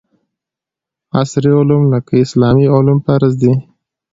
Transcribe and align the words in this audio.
عصري 1.19 1.51
علوم 1.59 1.83
لکه 1.93 2.13
اسلامي 2.25 2.65
علوم 2.75 2.97
فرض 3.05 3.31
دي 3.41 3.53